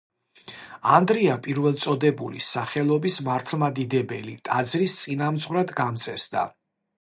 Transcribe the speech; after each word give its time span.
ანდრია 0.93 1.35
პირველწოდებულის 1.47 2.47
სახელობის 2.55 3.19
მართლმადიდებელი 3.27 4.35
ტაძრის 4.49 4.97
წინამძღვრად 5.03 5.77
გამწესდა. 5.83 6.49